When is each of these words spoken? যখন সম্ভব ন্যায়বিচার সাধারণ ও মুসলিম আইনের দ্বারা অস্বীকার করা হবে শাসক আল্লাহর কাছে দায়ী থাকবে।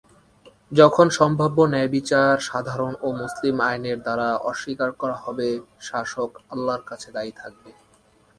যখন 0.71 1.07
সম্ভব 1.19 1.51
ন্যায়বিচার 1.71 2.33
সাধারণ 2.49 2.93
ও 3.01 3.07
মুসলিম 3.21 3.55
আইনের 3.61 3.97
দ্বারা 4.05 4.27
অস্বীকার 4.49 4.89
করা 5.01 5.17
হবে 5.23 5.47
শাসক 5.87 6.31
আল্লাহর 6.53 6.83
কাছে 6.89 7.09
দায়ী 7.15 7.33
থাকবে। 7.41 7.69